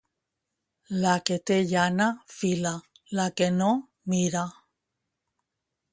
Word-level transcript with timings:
La 1.03 1.11
que 1.29 1.37
té 1.49 1.57
llana, 1.73 2.07
fila; 2.37 2.73
la 3.21 3.29
que 3.41 3.53
no, 3.61 3.71
mira. 4.15 4.47